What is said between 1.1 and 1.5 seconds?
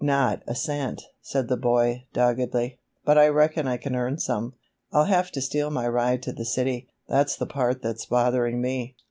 said